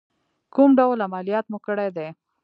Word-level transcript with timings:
کوم 0.53 0.69
ډول 0.79 0.99
عملیات 1.07 1.45
مو 1.51 1.57
کړی 1.67 1.89
دی؟ 1.95 2.07